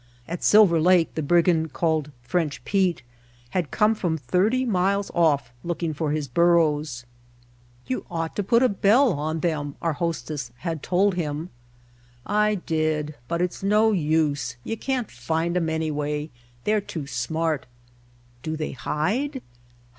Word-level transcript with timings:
At 0.27 0.43
Silver 0.43 0.81
Lake 0.81 1.13
the 1.13 1.21
brigand 1.21 1.73
called 1.73 2.09
French 2.23 2.65
Pete 2.65 3.03
had 3.51 3.69
come 3.69 3.93
from 3.93 4.17
thirty 4.17 4.65
miles 4.65 5.11
off 5.13 5.51
looking 5.63 5.93
for 5.93 6.09
his 6.11 6.27
burros. 6.27 7.05
"You 7.85 8.03
ought 8.09 8.35
to 8.37 8.41
put 8.43 8.63
a 8.63 8.67
bell 8.69 9.13
on 9.13 9.41
them," 9.41 9.75
our 9.79 9.93
host 9.93 10.31
ess 10.31 10.51
had 10.61 10.81
told 10.81 11.13
him. 11.13 11.51
"I 12.25 12.55
did, 12.55 13.13
but 13.27 13.43
it's 13.43 13.61
no 13.61 13.91
use. 13.91 14.55
You 14.63 14.75
can't 14.75 15.11
find 15.11 15.55
'em, 15.55 15.69
anyway. 15.69 16.31
They're 16.63 16.81
too 16.81 17.05
smart." 17.05 17.67
"Do 18.41 18.55
they 18.57 18.71
hide?" 18.71 19.39